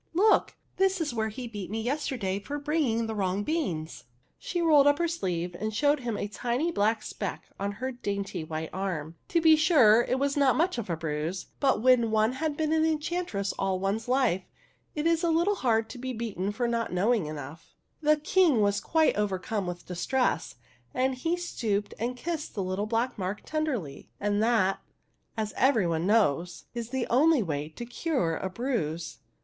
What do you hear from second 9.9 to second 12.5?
it was not much of a bruise, but w^hen one